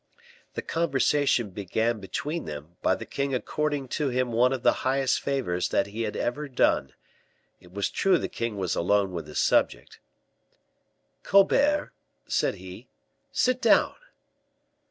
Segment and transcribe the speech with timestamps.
[0.55, 5.21] The conversation began between them by the king according to him one of the highest
[5.21, 6.93] favors that he had ever done;
[7.59, 9.99] it was true the king was alone with his subject.
[11.21, 11.93] "Colbert,"
[12.25, 12.87] said he,
[13.31, 13.93] "sit down."